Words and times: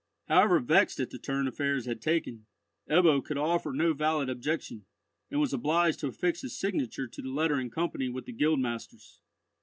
However 0.29 0.59
vexed 0.59 0.99
at 0.99 1.11
the 1.11 1.19
turn 1.19 1.47
affairs 1.47 1.85
had 1.85 2.01
taken, 2.01 2.47
Ebbo 2.89 3.23
could 3.23 3.37
offer 3.37 3.71
no 3.71 3.93
valid 3.93 4.29
objection, 4.31 4.87
and 5.29 5.39
was 5.39 5.53
obliged 5.53 5.99
to 5.99 6.07
affix 6.07 6.41
his 6.41 6.57
signature 6.59 7.05
to 7.07 7.21
the 7.21 7.29
letter 7.29 7.59
in 7.59 7.69
company 7.69 8.09
with 8.09 8.25
the 8.25 8.33
guildmasters. 8.33 9.19